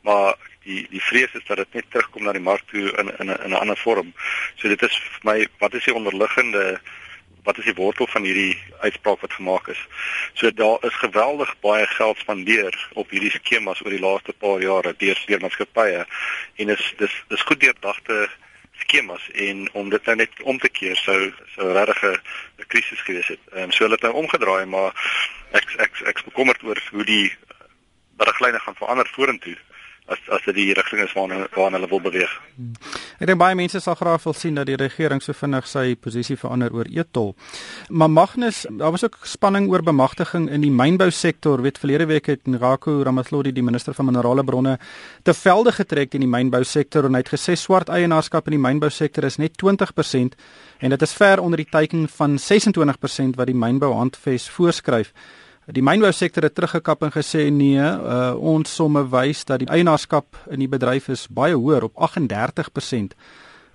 Maar 0.00 0.34
die 0.64 0.86
die 0.90 1.02
vrees 1.02 1.34
is 1.34 1.44
dat 1.46 1.56
dit 1.56 1.72
net 1.72 1.84
terugkom 1.90 2.24
na 2.24 2.32
die 2.32 2.48
mark 2.50 2.62
toe 2.70 2.90
in 3.00 3.08
in 3.18 3.28
in 3.28 3.50
'n 3.50 3.60
ander 3.60 3.76
vorm. 3.76 4.12
So 4.56 4.68
dit 4.68 4.82
is 4.82 4.96
vir 4.96 5.32
my 5.32 5.46
wat 5.58 5.74
is 5.74 5.84
die 5.84 5.94
onderliggende 5.94 6.80
wat 7.42 7.58
is 7.58 7.64
die 7.64 7.74
wortel 7.74 8.06
van 8.06 8.22
hierdie 8.22 8.58
uitspraak 8.80 9.20
wat 9.20 9.32
gemaak 9.32 9.68
is. 9.68 9.80
So 10.38 10.52
daar 10.54 10.78
is 10.86 10.94
geweldig 10.94 11.54
baie 11.60 11.86
geld 11.86 12.18
spandeer 12.18 12.90
op 12.92 13.10
hierdie 13.10 13.30
skemas 13.30 13.82
oor 13.84 13.90
die 13.90 14.02
laaste 14.02 14.32
paar 14.32 14.62
jare 14.62 14.94
deur 14.98 15.18
deur 15.26 15.42
maatskappye 15.42 16.06
en 16.62 16.74
is 16.76 16.94
dis 16.98 17.16
dis 17.28 17.46
goed 17.48 17.60
deurdagte 17.60 18.28
skemas 18.82 19.28
en 19.34 19.66
om 19.72 19.90
dit 19.90 20.06
nou 20.06 20.16
net 20.16 20.42
om 20.42 20.58
te 20.58 20.68
keer 20.68 20.96
sou 20.96 21.18
sou 21.54 21.72
regtig 21.72 22.02
'n 22.04 22.66
krisis 22.66 23.02
gewees 23.06 23.28
het. 23.34 23.42
Ehm 23.52 23.62
um, 23.62 23.72
so 23.72 23.84
hulle 23.84 23.98
het 23.98 24.06
nou 24.06 24.14
omgedraai 24.22 24.66
maar 24.66 24.92
ek 25.52 25.74
ek 25.78 26.00
ek's 26.12 26.24
bekommerd 26.30 26.62
oor 26.62 26.78
hoe 26.90 27.04
die 27.04 27.34
riglyne 28.18 28.58
gaan 28.58 28.78
verander 28.78 29.08
vorentoe 29.14 29.56
as 30.06 30.18
as 30.28 30.44
dit 30.44 30.54
die 30.54 30.74
rigting 30.74 31.02
is 31.02 31.12
waarna 31.12 31.46
waarna 31.56 31.78
hulle 31.78 31.88
wil 31.88 32.00
beweeg. 32.00 32.40
Hmm. 32.56 32.74
Ek 33.20 33.28
dink 33.28 33.40
baie 33.40 33.56
mense 33.58 33.80
sal 33.82 33.96
graag 33.98 34.22
wil 34.24 34.34
sien 34.36 34.56
dat 34.56 34.66
die 34.70 34.76
regering 34.80 35.20
so 35.22 35.34
vinnig 35.36 35.66
sy 35.68 35.94
posisie 36.00 36.36
verander 36.40 36.72
oor 36.72 36.88
etol. 36.88 37.34
Maar 37.90 38.10
Magnus, 38.10 38.62
daar 38.70 38.94
was 38.94 39.04
ook 39.04 39.18
spanning 39.28 39.68
oor 39.70 39.84
bemagtiging 39.84 40.48
in 40.50 40.64
die 40.64 40.72
mynbou 40.72 41.10
sektor. 41.10 41.62
Weet 41.62 41.80
verlede 41.82 42.06
week 42.08 42.30
het 42.32 42.48
Nrako 42.48 43.02
Ramatlodi, 43.04 43.52
die 43.52 43.64
minister 43.64 43.94
van 43.94 44.08
minerale 44.08 44.44
bronne, 44.44 44.78
te 45.22 45.34
velde 45.34 45.72
getrek 45.76 46.14
in 46.14 46.24
die 46.24 46.30
mynbou 46.30 46.62
sektor 46.64 47.04
en 47.04 47.18
hy 47.18 47.22
het 47.24 47.34
gesê 47.34 47.56
swart 47.58 47.92
eienaarskap 47.92 48.48
in 48.48 48.56
die 48.56 48.64
mynbou 48.64 48.90
sektor 48.90 49.28
is 49.28 49.38
net 49.42 49.58
20% 49.60 50.38
en 50.82 50.90
dit 50.90 51.02
is 51.02 51.14
ver 51.14 51.40
onder 51.40 51.60
die 51.60 51.68
teiken 51.68 52.08
van 52.08 52.38
26% 52.40 53.38
wat 53.38 53.48
die 53.50 53.56
mynbou 53.56 53.92
handves 53.94 54.48
voorskryf. 54.50 55.12
Die 55.70 55.82
mynbousektor 55.82 56.42
het 56.42 56.56
teruggekap 56.58 57.04
en 57.06 57.12
gesê 57.14 57.44
nee, 57.54 57.78
uh, 57.78 58.32
ons 58.34 58.66
somme 58.66 59.04
wys 59.06 59.44
dat 59.46 59.60
die 59.62 59.68
eienaarskap 59.70 60.34
in 60.50 60.58
die 60.58 60.66
bedryf 60.66 61.06
is 61.14 61.28
baie 61.30 61.54
hoër 61.54 61.86
op 61.86 62.00
38%. 62.02 63.14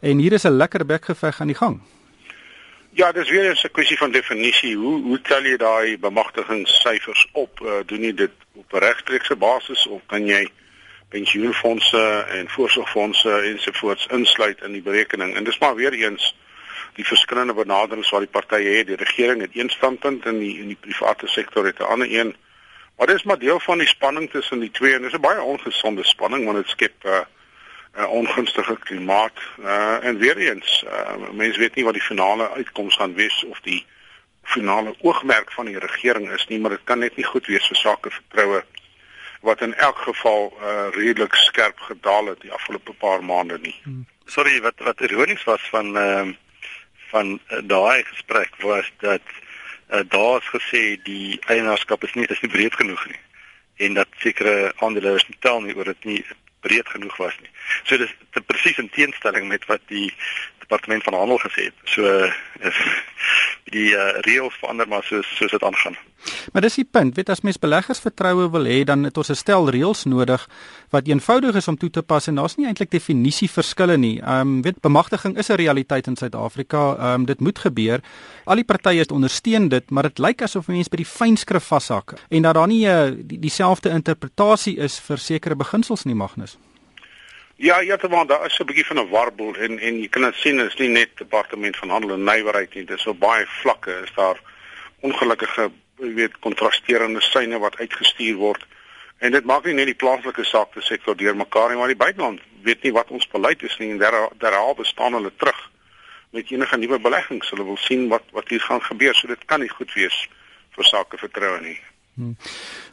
En 0.03 0.19
hier 0.19 0.33
is 0.33 0.43
'n 0.43 0.57
lekker 0.57 0.85
bekgeveg 0.85 1.39
aan 1.41 1.47
die 1.47 1.55
gang. 1.55 1.79
Ja, 2.91 3.11
dis 3.11 3.29
weer 3.29 3.55
'n 3.55 3.71
kwessie 3.71 3.97
van 3.97 4.11
definisie. 4.11 4.75
Hoe 4.75 5.01
hoe 5.01 5.21
tel 5.21 5.43
jy 5.43 5.57
daai 5.57 5.97
bemagtigingssyfers 5.97 7.27
op? 7.31 7.59
Uh, 7.63 7.71
doen 7.85 8.01
jy 8.01 8.13
dit 8.13 8.31
op 8.53 8.73
'n 8.73 8.77
regstreekse 8.77 9.35
basis 9.35 9.87
of 9.87 10.01
kan 10.05 10.25
jy 10.25 10.49
pensioenfonde 11.09 12.25
en 12.29 12.49
voorsorgfonde 12.49 13.31
ensovoorts 13.31 14.07
insluit 14.11 14.61
in 14.61 14.71
die 14.71 14.81
berekening? 14.81 15.35
En 15.35 15.43
dis 15.43 15.59
maar 15.59 15.75
weer 15.75 15.93
eens 15.93 16.35
die 16.97 17.05
verskillende 17.05 17.53
benaderings 17.53 18.09
wat 18.09 18.25
die 18.25 18.33
partye 18.33 18.77
het. 18.79 18.89
Die 18.89 18.99
regering 18.99 19.41
het 19.41 19.55
een 19.55 19.69
standpunt 19.69 20.25
en 20.25 20.39
die 20.41 20.57
in 20.59 20.73
die 20.73 20.79
private 20.81 21.27
sektor 21.27 21.65
het 21.65 21.79
'n 21.79 21.91
ander 21.93 22.11
een. 22.11 22.35
Maar 22.97 23.07
dis 23.07 23.23
maar 23.23 23.39
deel 23.39 23.59
van 23.59 23.77
die 23.77 23.87
spanning 23.87 24.29
tussen 24.29 24.59
die 24.59 24.71
twee 24.71 24.93
en 24.93 25.01
dis 25.01 25.13
'n 25.13 25.21
baie 25.21 25.41
ongesonde 25.41 26.03
spanning 26.03 26.45
want 26.45 26.57
dit 26.57 26.67
skep 26.67 27.03
'n 27.03 27.07
uh, 27.07 27.25
'n 27.97 28.01
uh, 28.01 28.09
ongunstige 28.09 28.77
klimaat. 28.79 29.37
Uh, 29.59 30.03
en 30.03 30.17
weer 30.17 30.37
eens, 30.37 30.83
uh, 30.87 31.29
mense 31.31 31.59
weet 31.59 31.75
nie 31.75 31.83
wat 31.83 31.93
die 31.93 32.09
finale 32.11 32.49
uitkoms 32.51 32.95
gaan 32.95 33.13
wees 33.13 33.43
of 33.43 33.59
die 33.59 33.85
finale 34.43 34.95
oogmerk 35.01 35.51
van 35.51 35.65
die 35.65 35.79
regering 35.79 36.31
is 36.31 36.47
nie, 36.47 36.59
maar 36.59 36.71
dit 36.71 36.83
kan 36.83 36.99
net 36.99 37.15
nie 37.15 37.25
goed 37.25 37.45
wees 37.45 37.67
vir 37.67 37.75
sake 37.75 38.09
vertroue 38.09 38.63
wat 39.41 39.61
in 39.61 39.73
elk 39.73 39.97
geval 39.97 40.53
uh, 40.61 40.87
redelik 40.91 41.33
skerp 41.33 41.79
gedaal 41.79 42.25
het 42.25 42.41
die 42.41 42.51
afgelope 42.51 42.93
paar 42.93 43.23
maande 43.23 43.59
nie. 43.61 43.75
Hmm. 43.83 44.05
Sorry, 44.25 44.61
wat 44.61 44.73
wat 44.77 45.01
ironies 45.01 45.43
was 45.43 45.69
van 45.69 45.97
ehm 45.97 46.29
uh 46.29 46.35
van 47.11 47.37
uh, 47.37 47.61
daai 47.63 48.03
gesprek 48.03 48.55
was 48.61 48.91
dat 49.03 49.21
uh, 49.89 50.01
daar's 50.09 50.47
gesê 50.53 50.97
die 51.03 51.39
eienaarskap 51.47 52.03
is 52.03 52.13
nie 52.13 52.27
is 52.27 52.41
nie 52.41 52.51
breed 52.51 52.75
genoeg 52.75 53.05
nie 53.07 53.21
en 53.87 53.93
dat 53.93 54.07
sekere 54.17 54.73
aandeelhouers 54.81 55.27
nie 55.27 55.37
tel 55.39 55.61
nie 55.61 55.75
oor 55.75 55.91
dit 55.93 56.05
nie 56.11 56.21
breed 56.65 56.89
genoeg 56.89 57.17
was 57.21 57.35
nie. 57.41 57.51
So 57.83 57.97
dis 57.97 58.13
presies 58.49 58.79
in 58.81 58.89
teenstelling 58.89 59.47
met 59.47 59.65
wat 59.69 59.83
die 59.91 60.09
departement 60.63 61.03
van 61.03 61.13
handel 61.13 61.39
gesê 61.43 61.69
het. 61.69 61.77
So 61.85 62.03
is 62.59 62.79
die 63.73 63.91
uh, 63.91 64.19
reëls 64.25 64.55
verander 64.61 64.87
maar 64.87 65.03
soos 65.03 65.27
soos 65.37 65.51
dit 65.51 65.63
aangaan. 65.63 65.95
Maar 66.51 66.65
dis 66.65 66.79
die 66.79 66.87
punt, 66.91 67.15
weet 67.15 67.29
as 67.29 67.43
mens 67.45 67.59
beleggers 67.61 67.99
vertroue 68.03 68.47
wil 68.51 68.65
hê, 68.67 68.81
dan 68.87 69.03
het 69.03 69.17
ons 69.17 69.29
'n 69.29 69.35
stel 69.35 69.69
reëls 69.69 70.03
nodig 70.05 70.47
wat 70.89 71.07
eenvoudig 71.07 71.55
is 71.55 71.67
om 71.67 71.77
toe 71.77 71.89
te 71.89 72.01
pas 72.01 72.27
en 72.27 72.35
daar's 72.35 72.55
nie 72.55 72.65
eintlik 72.65 72.91
definisie 72.91 73.49
verskille 73.49 73.97
nie. 73.97 74.19
Ehm 74.21 74.41
um, 74.41 74.61
weet 74.61 74.81
bemagtiging 74.81 75.37
is 75.37 75.49
'n 75.49 75.55
realiteit 75.55 76.07
in 76.07 76.15
Suid-Afrika. 76.15 76.95
Ehm 76.95 77.13
um, 77.13 77.25
dit 77.25 77.39
moet 77.39 77.59
gebeur. 77.59 78.01
Al 78.45 78.55
die 78.55 78.63
partye 78.63 79.05
ondersteun 79.07 79.69
dit, 79.69 79.89
maar 79.89 80.03
dit 80.03 80.19
lyk 80.19 80.41
asof 80.41 80.67
mense 80.67 80.89
by 80.89 80.97
die 80.97 81.05
fynskrif 81.05 81.63
vashak 81.63 82.13
en 82.29 82.41
dat 82.41 82.53
daar 82.53 82.67
nie 82.67 82.87
'n 82.87 82.89
uh, 82.89 83.39
dieselfde 83.39 83.89
die 83.89 83.95
interpretasie 83.95 84.77
is 84.77 84.99
vir 84.99 85.17
sekere 85.17 85.55
beginsels 85.55 86.03
nie, 86.03 86.15
Magnus. 86.15 86.57
Ja, 87.59 87.79
ja, 87.79 87.95
te 87.97 88.07
maar 88.07 88.27
daar 88.27 88.45
is 88.45 88.59
'n 88.59 88.65
bietjie 88.65 88.85
van 88.85 88.99
'n 88.99 89.09
warboel 89.09 89.55
en 89.55 89.79
en 89.79 89.99
jy 89.99 90.07
kan 90.07 90.21
dit 90.21 90.35
sien, 90.35 90.59
is 90.59 90.75
nie 90.75 90.89
net 90.89 91.09
departement 91.17 91.77
van 91.77 91.89
handel 91.89 92.11
en 92.11 92.23
nywerheid 92.23 92.73
nie, 92.73 92.85
dis 92.85 93.07
op 93.07 93.19
baie 93.19 93.45
vlakke 93.47 94.01
is 94.03 94.13
daar 94.13 94.39
ongelukkige, 94.99 95.71
jy 95.97 96.13
weet, 96.13 96.39
kontrasterende 96.39 97.21
syne 97.21 97.57
wat 97.59 97.77
uitgestuur 97.77 98.35
word. 98.35 98.65
En 99.17 99.31
dit 99.31 99.45
maak 99.45 99.65
nie 99.65 99.73
net 99.73 99.85
die 99.85 99.95
plaaslike 99.95 100.43
sake 100.43 100.81
sektor 100.81 101.15
deurmekaar 101.15 101.69
nie, 101.69 101.77
maar 101.77 101.87
die 101.87 102.03
buiteland 102.05 102.39
weet 102.61 102.83
nie 102.83 102.91
wat 102.91 103.09
ons 103.09 103.27
beleid 103.27 103.63
is 103.63 103.77
nie 103.77 103.89
en 103.89 103.97
daar 103.97 104.29
daar 104.37 104.75
bestaan 104.75 105.13
hulle 105.13 105.31
terug 105.35 105.71
met 106.29 106.51
enige 106.51 106.77
nuwe 106.77 106.99
beleggings. 106.99 107.49
Hulle 107.49 107.63
wil 107.63 107.77
sien 107.77 108.07
wat 108.07 108.23
wat 108.31 108.49
hier 108.49 108.61
gaan 108.61 108.81
gebeur. 108.81 109.15
So 109.15 109.27
dit 109.27 109.45
kan 109.45 109.59
nie 109.59 109.69
goed 109.69 109.93
wees 109.93 110.27
vir 110.75 110.83
sake 110.83 111.17
vertroue 111.17 111.61
nie. 111.61 111.79
Hmm. 112.17 112.33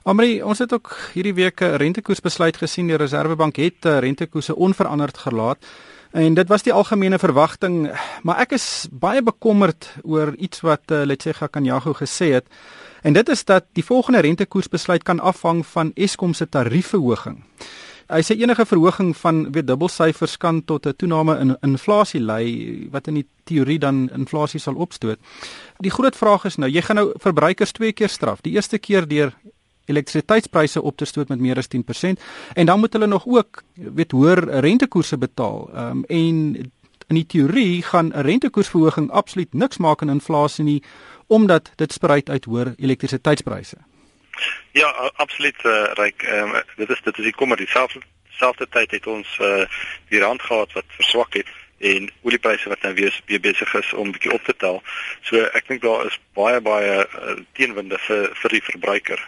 Amri, 0.04 0.42
ons 0.44 0.58
het 0.60 0.72
ook 0.76 0.90
hierdie 1.14 1.32
week 1.34 1.60
'n 1.60 1.80
rentekoersbesluit 1.80 2.56
gesien. 2.56 2.86
Die 2.86 2.96
Reserwebank 2.96 3.56
het 3.56 3.84
eh, 3.84 3.98
rentekoerse 3.98 4.56
onveranderd 4.56 5.18
gelaat. 5.18 5.64
En 6.12 6.34
dit 6.34 6.48
was 6.48 6.62
die 6.62 6.72
algemene 6.72 7.18
verwagting, 7.18 7.90
maar 8.22 8.38
ek 8.38 8.52
is 8.52 8.86
baie 8.90 9.22
bekommerd 9.22 9.88
oor 10.02 10.34
iets 10.36 10.60
wat 10.60 10.80
uh, 10.92 11.02
Letsega 11.04 11.46
Kanyago 11.46 11.92
gesê 11.92 12.30
het. 12.32 12.46
En 13.02 13.12
dit 13.12 13.28
is 13.28 13.44
dat 13.44 13.64
die 13.72 13.84
volgende 13.84 14.20
rentekoersbesluit 14.20 15.02
kan 15.02 15.20
afhang 15.20 15.66
van 15.66 15.90
Eskom 15.94 16.34
se 16.34 16.48
tariefverhoging. 16.48 17.42
Hy 18.08 18.20
sê 18.20 18.36
enige 18.36 18.66
verhoging 18.68 19.14
van 19.16 19.52
weet 19.52 19.66
dubbelsyfers 19.66 20.36
kan 20.36 20.64
tot 20.64 20.86
'n 20.86 20.96
toename 20.96 21.38
in 21.40 21.56
inflasie 21.62 22.20
lei 22.20 22.88
wat 22.90 23.08
in 23.08 23.14
die 23.14 23.26
teorie 23.44 23.78
dan 23.78 24.10
inflasie 24.12 24.60
sal 24.60 24.74
opstoot. 24.74 25.18
Die 25.78 25.90
groot 25.90 26.16
vraag 26.16 26.44
is 26.44 26.56
nou, 26.56 26.70
jy 26.70 26.82
gaan 26.82 26.96
nou 26.96 27.12
verbruikers 27.16 27.72
twee 27.72 27.92
keer 27.92 28.08
straf. 28.08 28.40
Die 28.40 28.52
eerste 28.52 28.78
keer 28.78 29.08
deur 29.08 29.32
elektrisiteitspryse 29.86 30.82
op 30.82 30.96
te 30.96 31.04
stoot 31.04 31.28
met 31.28 31.40
meer 31.40 31.58
as 31.58 31.68
10% 31.68 32.20
en 32.54 32.66
dan 32.66 32.80
moet 32.80 32.92
hulle 32.92 33.06
nog 33.06 33.26
ook 33.26 33.62
weet 33.74 34.12
hoër 34.12 34.60
rentekoerse 34.60 35.18
betaal. 35.18 35.70
Ehm 35.74 35.90
um, 35.90 36.04
en 36.08 36.72
in 37.08 37.16
die 37.20 37.26
teorie 37.26 37.82
gaan 37.82 38.12
'n 38.12 38.20
rentekoersverhoging 38.20 39.10
absoluut 39.10 39.54
niks 39.54 39.76
maak 39.76 40.02
aan 40.02 40.10
inflasie 40.10 40.64
nie 40.64 40.82
omdat 41.26 41.70
dit 41.76 41.92
spruit 41.92 42.30
uit 42.30 42.44
hoër 42.44 42.74
elektrisiteitspryse. 42.76 43.76
Ja, 44.72 44.88
absoluut 45.16 45.64
uh, 45.64 45.92
ryk. 45.94 46.22
Ehm 46.22 46.54
um, 46.54 46.62
dit 46.76 46.90
is 46.90 47.00
dit 47.02 47.18
is 47.18 47.24
die 47.24 47.34
kommer 47.34 47.56
dieselfde 47.56 48.00
selfde 48.38 48.66
tyd 48.68 48.90
het 48.90 49.06
ons 49.06 49.38
uh, 49.40 49.62
die 50.08 50.20
rand 50.20 50.42
gehad 50.42 50.72
wat 50.72 50.96
verswak 50.98 51.34
het 51.38 51.50
en 51.78 52.10
oliepryse 52.22 52.68
wat 52.68 52.82
nou 52.82 52.94
weer 52.94 53.20
weer 53.26 53.40
besig 53.40 53.74
is 53.74 53.92
om 53.92 54.12
bietjie 54.12 54.32
op 54.32 54.44
te 54.44 54.54
tel. 54.56 54.80
So 55.22 55.42
ek 55.58 55.68
dink 55.68 55.82
daar 55.82 56.06
is 56.06 56.18
baie 56.38 56.60
baie 56.60 57.02
uh, 57.04 57.36
teenwinde 57.58 57.98
vir 58.06 58.30
vir 58.42 58.56
die 58.56 58.62
verbruiker. 58.70 59.20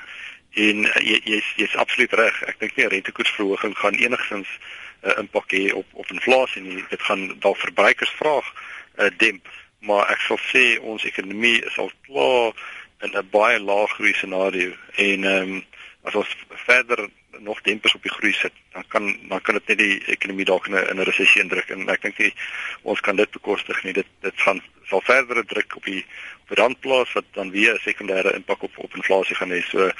En 0.66 0.86
uh, 0.88 0.94
jy 1.02 1.20
jy's 1.34 1.52
jy's 1.60 1.76
absoluut 1.82 2.16
reg. 2.22 2.40
Ek 2.50 2.58
dink 2.62 2.76
nie 2.76 2.86
'n 2.86 2.94
rentekoersverhoging 2.94 3.76
gaan 3.82 4.00
enigstens 4.00 4.48
'n 4.48 5.10
uh, 5.10 5.18
impak 5.22 5.52
hê 5.52 5.72
op 5.74 5.86
op 5.92 6.10
inflasie 6.10 6.62
nie. 6.62 6.84
Dit 6.90 7.02
gaan 7.02 7.28
dalk 7.38 7.60
verbruikersvraag 7.60 8.46
uh, 8.50 9.10
demp, 9.16 9.48
maar 9.80 10.08
ek 10.10 10.20
sal 10.20 10.40
sê 10.52 10.64
ons 10.80 11.04
ekonomie 11.04 11.60
is 11.62 11.78
al 11.78 11.92
klaar 12.08 12.54
in 13.00 13.12
'n 13.12 13.28
baie 13.30 13.60
lae 13.60 13.86
groei 13.86 14.12
scenario 14.14 14.72
en 14.94 15.24
ehm 15.24 15.52
um, 15.52 15.64
as 16.02 16.14
ons 16.14 16.36
verder 16.48 17.08
nog 17.38 17.60
dempers 17.60 17.94
op 17.94 18.02
die 18.02 18.12
groei 18.12 18.32
sit, 18.32 18.52
dan 18.72 18.84
kan 18.88 19.16
dan 19.28 19.40
kan 19.40 19.54
dit 19.54 19.66
net 19.66 19.78
die 19.78 20.04
ekonomie 20.04 20.44
dalk 20.44 20.66
in 20.66 20.74
'n 20.74 20.88
in 20.90 20.96
'n 21.00 21.08
resessie 21.08 21.42
indruk 21.42 21.68
en 21.68 21.88
ek 21.88 22.02
dink 22.02 22.18
nie 22.18 22.34
ons 22.82 23.00
kan 23.00 23.16
dit 23.16 23.30
bekostig 23.30 23.82
nie. 23.82 23.92
Dit 23.92 24.06
dit 24.20 24.40
gaan 24.40 24.62
sal 24.84 25.00
verdere 25.00 25.44
druk 25.44 25.76
op 25.76 25.84
die 25.84 26.04
op 26.42 26.48
die 26.48 26.62
randplaas 26.62 27.12
wat 27.12 27.24
dan 27.32 27.50
weer 27.50 27.74
'n 27.74 27.88
sekondêre 27.88 28.34
impak 28.34 28.62
op 28.62 28.78
op 28.78 28.94
inflasie 28.94 29.36
gaan 29.36 29.50
hê. 29.50 29.60
So 29.62 29.90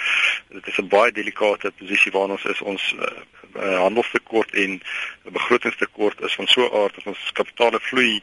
dit 0.48 0.66
is 0.66 0.78
'n 0.78 0.88
baie 0.88 1.12
delikate 1.12 1.72
posisie 1.72 2.12
waarin 2.12 2.30
ons 2.30 2.44
is. 2.44 2.60
Ons 2.60 2.94
uh, 2.94 3.78
handelstekort 3.80 4.50
en 4.50 4.82
begrotingstekort 5.22 6.20
is 6.20 6.34
van 6.34 6.46
so 6.46 6.60
'n 6.62 6.82
aard 6.82 6.94
dat 6.94 7.06
ons 7.06 7.32
kapitale 7.32 7.80
vloei 7.80 8.20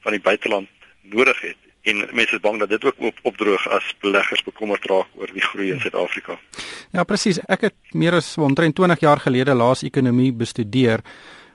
van 0.00 0.12
die 0.12 0.20
buiteland 0.20 0.68
nodig 1.02 1.40
het 1.40 1.63
en 1.84 2.00
mense 2.16 2.34
is 2.34 2.40
bang 2.40 2.58
dat 2.58 2.68
dit 2.68 2.84
ook 2.84 3.00
op, 3.10 3.18
opdroog 3.22 3.68
as 3.76 3.94
beleggers 4.00 4.42
bekommerd 4.42 4.84
raak 4.88 5.08
oor 5.20 5.30
die 5.32 5.44
groei 5.44 5.70
in 5.74 5.80
Suid-Afrika. 5.80 6.38
Ja, 6.92 7.04
presies. 7.04 7.40
Ek 7.44 7.68
het 7.68 7.76
meer 7.92 8.16
as 8.20 8.34
omtrent 8.40 8.76
20 8.78 9.04
jaar 9.04 9.20
gelede 9.20 9.54
laas 9.54 9.84
ekonomie 9.84 10.32
bestudeer 10.32 11.04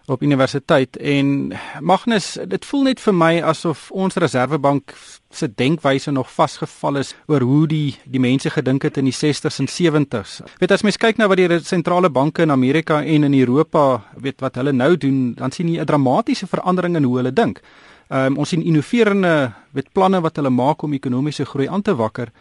op 0.10 0.22
universiteit 0.26 0.98
en 0.98 1.54
Magnus, 1.80 2.38
dit 2.48 2.66
voel 2.66 2.88
net 2.90 3.02
vir 3.02 3.14
my 3.14 3.32
asof 3.46 3.90
ons 3.92 4.18
Reserwebank 4.18 4.94
se 5.34 5.50
denkwyse 5.54 6.12
nog 6.12 6.32
vasgevall 6.34 6.98
is 7.04 7.14
oor 7.30 7.46
hoe 7.46 7.66
die 7.70 7.98
die 8.10 8.22
mense 8.22 8.50
gedink 8.50 8.88
het 8.88 8.98
in 8.98 9.10
die 9.10 9.16
60s 9.16 9.60
en 9.62 9.70
70s. 9.70 10.40
Weet 10.62 10.74
as 10.74 10.86
mens 10.86 10.98
kyk 10.98 11.22
na 11.22 11.30
wat 11.30 11.42
die 11.42 11.60
sentrale 11.66 12.10
banke 12.10 12.46
in 12.46 12.52
Amerika 12.52 13.04
en 13.04 13.28
in 13.30 13.38
Europa 13.38 14.02
weet 14.18 14.42
wat 14.42 14.58
hulle 14.58 14.74
nou 14.74 14.96
doen, 14.98 15.36
dan 15.38 15.52
sien 15.52 15.70
jy 15.70 15.80
'n 15.82 15.86
dramatiese 15.86 16.48
verandering 16.48 16.96
in 16.96 17.04
hoe 17.04 17.18
hulle 17.18 17.34
dink. 17.34 17.62
Ehm 18.10 18.26
um, 18.26 18.38
ons 18.42 18.50
sien 18.50 18.64
innoverende 18.66 19.52
wet 19.78 19.92
planne 19.94 20.18
wat 20.26 20.40
hulle 20.42 20.50
maak 20.50 20.82
om 20.82 20.94
ekonomiese 20.98 21.46
groei 21.46 21.68
aan 21.70 21.82
te 21.86 21.94
wakker. 21.96 22.32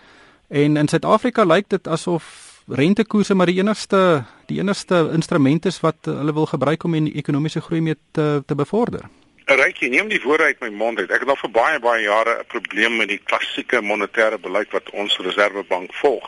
En 0.48 0.76
in 0.76 0.88
Suid-Afrika 0.88 1.44
lyk 1.44 1.68
dit 1.68 1.88
asof 1.88 2.24
rentekoerse 2.68 3.34
maar 3.34 3.46
die 3.46 3.58
enigste 3.60 4.24
die 4.46 4.60
enigste 4.60 5.10
instrument 5.12 5.66
is 5.66 5.80
wat 5.80 6.08
hulle 6.08 6.32
wil 6.32 6.46
gebruik 6.46 6.84
om 6.84 6.96
die 6.96 7.12
ekonomiese 7.20 7.60
groei 7.60 7.80
mee 7.80 7.98
te 8.16 8.42
te 8.46 8.54
bevorder. 8.54 9.04
Rykie, 9.44 9.88
neem 9.88 10.08
die 10.08 10.22
woorde 10.24 10.44
uit 10.44 10.60
my 10.60 10.68
mond 10.68 10.98
uit. 10.98 11.10
Ek 11.10 11.20
het 11.20 11.28
al 11.28 11.40
vir 11.42 11.50
baie 11.50 11.78
baie 11.84 12.02
jare 12.02 12.38
'n 12.38 12.48
probleem 12.48 12.96
met 12.96 13.08
die 13.08 13.20
klassieke 13.24 13.82
monetêre 13.82 14.40
beleid 14.40 14.72
wat 14.72 14.90
ons 14.90 15.18
Reserwebank 15.18 15.94
volg. 15.94 16.24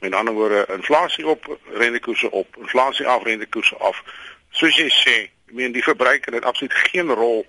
Met 0.00 0.14
ander 0.14 0.34
woorde, 0.34 0.66
inflasie 0.76 1.26
op, 1.26 1.58
rentekoerse 1.72 2.30
op, 2.30 2.56
inflasie 2.60 3.06
af, 3.06 3.22
rentekoerse 3.22 3.76
af. 3.76 4.02
Soos 4.50 4.76
jy 4.76 4.88
sê, 4.88 5.16
ek 5.48 5.54
meen 5.54 5.72
die 5.72 5.82
verbruiker 5.82 6.32
het 6.32 6.44
absoluut 6.44 6.74
geen 6.74 7.10
rol 7.10 7.46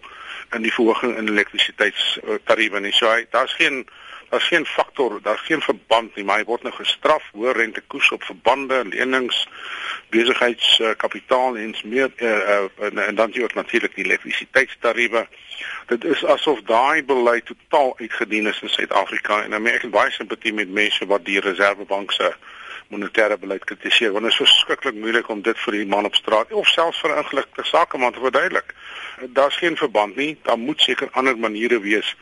in 0.53 0.61
die 0.61 0.73
verhoging 0.73 1.17
in 1.17 1.29
elektrisiteitstariewe 1.29 2.79
nie. 2.79 2.93
So 2.93 3.09
hy 3.09 3.25
daar's 3.31 3.53
geen 3.53 3.85
daar's 4.29 4.47
geen 4.47 4.65
faktor, 4.65 5.19
daar's 5.21 5.41
geen 5.41 5.61
verband 5.61 6.15
nie, 6.15 6.23
maar 6.25 6.37
hy 6.41 6.45
word 6.49 6.63
nou 6.65 6.73
gestraf 6.73 7.23
hoër 7.31 7.55
rentekoers 7.55 8.09
op 8.11 8.23
verbande, 8.23 8.81
lenings, 8.89 9.45
besigheidskapitaal 10.09 11.57
en 11.57 11.75
meer 11.83 12.11
uh, 12.17 12.29
uh, 12.29 12.87
en, 12.87 12.97
en 13.05 13.15
dan 13.15 13.31
jy 13.31 13.43
ook 13.43 13.53
natuurlik 13.53 13.95
die 13.95 14.05
elektrisiteitstariewe. 14.05 15.27
Dit 15.87 16.03
is 16.03 16.25
asof 16.25 16.61
daai 16.67 17.03
beleid 17.03 17.45
totaal 17.45 17.93
uitgedien 17.99 18.47
is 18.47 18.61
in 18.61 18.69
Suid-Afrika 18.69 19.43
en 19.43 19.55
nou 19.55 19.61
ek 19.71 19.87
het 19.87 19.93
baie 19.93 20.11
simpatie 20.11 20.53
met 20.53 20.69
mense 20.69 21.05
wat 21.05 21.25
die 21.25 21.39
Reserwebank 21.39 22.11
se 22.11 22.33
monetêre 22.93 23.37
beleid 23.41 23.63
kritiseer 23.65 24.11
want 24.13 24.27
dit 24.27 24.33
is 24.33 24.41
verskriklik 24.43 24.97
moeilik 24.99 25.29
om 25.29 25.41
dit 25.45 25.57
vir 25.63 25.79
die 25.79 25.87
man 25.89 26.05
op 26.05 26.17
straat 26.17 26.51
of 26.53 26.67
selfs 26.69 26.99
vir 27.01 27.13
'n 27.13 27.23
ingeligte 27.23 27.63
sakeman 27.63 28.13
te 28.13 28.19
verduidelik. 28.19 28.75
Daar's 29.33 29.57
geen 29.57 29.77
verband 29.77 30.15
nie. 30.15 30.37
Daar 30.43 30.57
moet 30.57 30.81
seker 30.81 31.09
ander 31.11 31.37
maniere 31.37 31.79
wees 31.79 32.15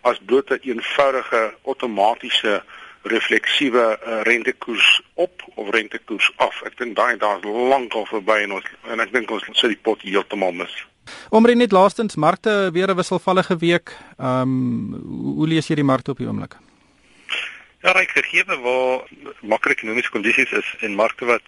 as 0.00 0.18
bloot 0.26 0.50
'n 0.50 0.58
eenvoudige 0.62 1.54
outomatiese 1.64 2.62
refleksiewe 3.02 3.98
uh, 4.06 4.20
rentekoers 4.22 5.02
op 5.14 5.42
of 5.54 5.70
rentekoers 5.70 6.32
af. 6.36 6.62
Ek 6.62 6.76
dink 6.78 6.96
daai 6.96 7.16
daar's 7.16 7.44
lankal 7.44 8.06
verby 8.06 8.42
en 8.44 8.52
ons 8.52 8.64
en 8.88 9.00
ek 9.00 9.12
dink 9.12 9.30
ons 9.30 9.44
sit 9.52 9.72
die 9.72 9.82
pot 9.82 10.02
heeltemal 10.02 10.52
mis. 10.52 10.74
Omre 11.30 11.54
net 11.54 11.72
laastens 11.72 12.16
markte 12.16 12.70
weer 12.72 12.90
'n 12.90 12.96
wisselvallige 12.96 13.56
week. 13.56 13.96
Ehm 14.18 14.42
um, 14.42 15.34
hoe 15.36 15.48
lees 15.48 15.68
jy 15.68 15.74
die 15.74 15.84
markte 15.92 16.10
op 16.10 16.18
die 16.18 16.26
oomblik? 16.26 16.56
Ja, 17.80 17.92
ek 17.96 18.10
gegee 18.10 18.44
waar 18.44 19.08
makro-ekonomiese 19.40 20.10
kondisies 20.10 20.52
is 20.52 20.74
en 20.80 20.94
markte 20.94 21.24
wat 21.24 21.42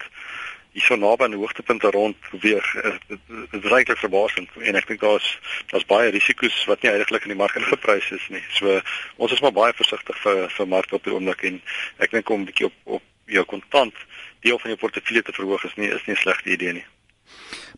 hier 0.72 0.84
so 0.86 0.96
naby 0.96 1.24
aan 1.24 1.34
die 1.34 1.40
hoogtepunte 1.40 1.90
rond 1.90 2.16
beweeg, 2.30 2.68
dit 3.08 3.18
is 3.58 3.68
regtig 3.72 3.98
verbasend 4.00 4.48
en 4.56 4.78
ek 4.80 4.88
dink 4.88 5.02
daar's 5.04 5.28
daar's 5.72 5.86
baie 5.88 6.10
risiko's 6.14 6.64
wat 6.70 6.82
nie 6.82 6.92
eintlik 6.92 7.26
in 7.28 7.34
die 7.34 7.40
mark 7.40 7.56
ingeprys 7.60 8.08
is 8.16 8.24
nie. 8.32 8.42
So 8.56 8.80
ons 9.16 9.32
is 9.32 9.42
maar 9.44 9.52
baie 9.56 9.76
versigtig 9.76 10.16
vir 10.24 10.48
vir 10.56 10.68
markte 10.68 10.96
op 10.96 11.04
die 11.04 11.12
oomblik 11.12 11.44
en 11.48 11.60
ek 11.98 12.16
dink 12.16 12.30
om 12.30 12.40
'n 12.40 12.48
bietjie 12.48 12.70
op 12.70 13.00
op 13.00 13.02
jou 13.26 13.44
kontant 13.44 13.94
deel 14.40 14.58
van 14.58 14.70
jou 14.70 14.78
portefeulje 14.78 15.22
te 15.22 15.32
verhoog 15.32 15.64
is 15.64 15.76
nie 15.76 15.88
is 15.88 16.04
nie 16.06 16.16
'n 16.16 16.24
slegte 16.24 16.50
idee 16.50 16.72
nie. 16.72 16.86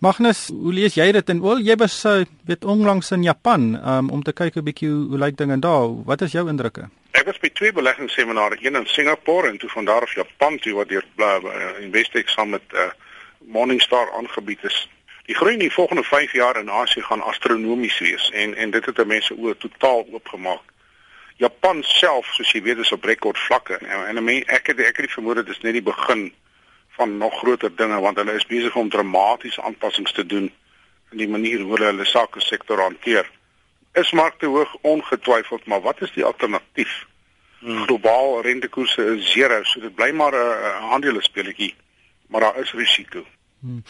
Magnus, 0.00 0.48
hoe 0.48 0.72
lees 0.72 0.94
jy 0.94 1.12
dit 1.12 1.28
en 1.28 1.40
wel 1.40 1.58
jy 1.58 1.76
was 1.76 2.02
weet 2.44 2.64
onlangs 2.64 3.10
in 3.10 3.22
Japan 3.22 3.74
um, 3.74 4.10
om 4.10 4.22
te 4.22 4.32
kyk 4.32 4.56
'n 4.56 4.64
bietjie 4.64 4.90
hoe 4.90 5.18
lyk 5.18 5.36
dinge 5.36 5.58
daar. 5.58 6.04
Wat 6.04 6.22
is 6.22 6.32
jou 6.32 6.48
indrukke? 6.48 6.90
Ek 7.24 7.30
was 7.30 7.40
by 7.40 7.48
twee 7.56 7.72
beleggingsseminare, 7.72 8.58
een 8.60 8.74
in 8.76 8.86
Singapore 8.86 9.48
en 9.48 9.56
toe 9.56 9.68
van 9.68 9.84
daar 9.84 10.02
af 10.02 10.14
Japan 10.14 10.58
toe 10.58 10.74
wat 10.76 10.88
deur 10.88 11.04
uh, 11.16 11.80
Investec 11.80 12.28
saam 12.28 12.48
met 12.52 12.62
uh, 12.72 12.80
Morningstar 13.38 14.10
aangebied 14.12 14.64
is. 14.68 14.88
Die 15.24 15.34
groei 15.34 15.52
in 15.52 15.58
die 15.58 15.72
volgende 15.72 16.02
5 16.04 16.32
jaar 16.32 16.60
in 16.60 16.70
Asië 16.70 17.00
gaan 17.02 17.22
astronomies 17.22 17.98
wees 17.98 18.30
en 18.30 18.54
en 18.54 18.70
dit 18.70 18.84
het 18.84 19.06
mense 19.06 19.36
oor 19.36 19.56
totaal 19.56 20.04
oopgemaak. 20.12 20.60
Japan 21.36 21.80
self, 21.82 22.26
soos 22.26 22.52
jy 22.52 22.62
weet, 22.62 22.82
is 22.84 22.92
op 22.92 23.08
rekord 23.08 23.38
vlakke 23.38 23.78
en, 23.78 24.16
en 24.16 24.28
ek 24.28 24.66
het 24.66 24.84
ek 24.84 25.00
het 25.00 25.06
die 25.06 25.14
vermoede 25.14 25.46
dis 25.48 25.64
net 25.64 25.72
die 25.72 25.82
begin 25.88 26.26
van 26.98 27.16
nog 27.16 27.38
groter 27.38 27.72
dinge 27.76 28.00
want 28.04 28.20
hulle 28.20 28.36
is 28.36 28.46
besig 28.52 28.76
om 28.76 28.92
dramatiese 28.92 29.62
aanpassings 29.62 30.12
te 30.12 30.26
doen 30.26 30.52
in 31.12 31.24
die 31.24 31.28
manier 31.28 31.64
hoe 31.64 31.72
hulle 31.72 31.88
hulle 31.94 32.04
sake 32.04 32.44
sektor 32.44 32.84
hanteer 32.84 33.32
is 33.94 34.10
markte 34.12 34.46
hoog 34.46 34.76
ongetwyfeld, 34.80 35.66
maar 35.66 35.80
wat 35.80 36.00
is 36.00 36.12
die 36.12 36.24
alternatief? 36.24 37.06
Hmm. 37.64 37.84
Globaal 37.86 38.42
rentekoerse 38.42 39.04
is 39.16 39.34
0, 39.34 39.64
so 39.64 39.80
dit 39.80 39.94
bly 39.94 40.10
maar 40.12 40.32
'n 40.32 40.36
uh, 40.36 40.92
aandelespeletjie, 40.92 41.74
maar 42.28 42.40
daar 42.40 42.58
is 42.60 42.72
risiko. 42.72 43.24
Hmm. 43.60 43.82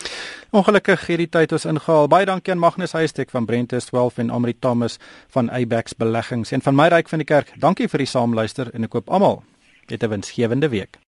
Ongelukkig 0.50 1.06
hierdie 1.06 1.28
tyd 1.28 1.52
ons 1.52 1.64
ingehaal. 1.64 2.06
Baie 2.08 2.24
dankie 2.24 2.52
aan 2.52 2.58
Magnus 2.62 2.92
Huystek 2.92 3.30
van 3.30 3.44
Brentes 3.44 3.84
12 3.84 4.18
en 4.18 4.30
Amri 4.30 4.54
Thomas 4.58 4.98
van 5.28 5.50
Abex 5.50 5.96
Beleggings 5.98 6.52
en 6.52 6.62
van 6.62 6.74
my 6.74 6.86
ryk 6.88 7.08
van 7.08 7.18
die 7.18 7.26
kerk. 7.26 7.50
Dankie 7.58 7.88
vir 7.88 7.98
die 7.98 8.06
saamluister 8.06 8.70
en 8.72 8.86
ek 8.86 8.90
koop 8.90 9.10
almal 9.10 9.42
'n 9.90 10.08
winsgewende 10.08 10.68
week. 10.68 10.98